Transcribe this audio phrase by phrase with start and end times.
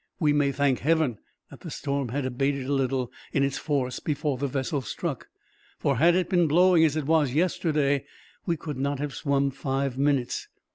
[0.19, 1.19] "We may thank heaven
[1.51, 5.27] that the storm had abated a little, in its force, before the vessel struck;
[5.77, 8.05] for had it been blowing as it was yesterday,
[8.47, 10.47] we could not have swum five minutes.